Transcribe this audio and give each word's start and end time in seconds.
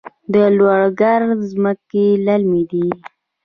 د 0.33 0.35
لوګر 0.57 1.21
ځمکې 1.49 2.05
للمي 2.25 2.63
دي 2.71 2.87